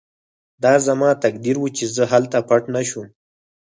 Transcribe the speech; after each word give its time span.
دا 0.63 0.73
زما 0.87 1.09
تقدیر 1.23 1.57
و 1.59 1.65
چې 1.77 1.85
زه 1.95 2.03
هلته 2.11 2.37
پټ 2.47 2.63
نه 2.75 2.81
شوم 2.89 3.07